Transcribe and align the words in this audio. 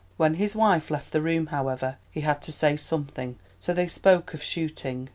When 0.17 0.33
his 0.33 0.55
wife 0.55 0.89
left 0.89 1.11
the 1.11 1.21
room, 1.21 1.45
however, 1.45 1.97
he 2.09 2.21
had 2.21 2.41
to 2.41 2.51
say 2.51 2.75
something, 2.75 3.37
so 3.59 3.71
they 3.71 3.87
spoke 3.87 4.33
of 4.33 4.41
shooting. 4.41 5.09